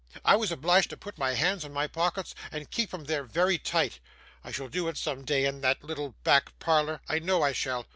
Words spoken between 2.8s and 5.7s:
'em there very tight. I shall do it some day in